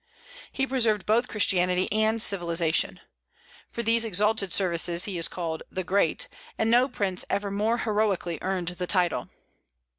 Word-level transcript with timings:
He 0.51 0.65
preserved 0.65 1.05
both 1.05 1.27
Christianity 1.27 1.87
and 1.91 2.19
civilization. 2.19 3.01
For 3.69 3.83
these 3.83 4.03
exalted 4.03 4.51
services 4.51 5.05
he 5.05 5.19
is 5.19 5.27
called 5.27 5.61
"the 5.69 5.83
Great;" 5.83 6.27
and 6.57 6.71
no 6.71 6.87
prince 6.87 7.23
ever 7.29 7.51
more 7.51 7.77
heroically 7.77 8.39
earned 8.41 8.69
the 8.69 8.87
title. 8.87 9.29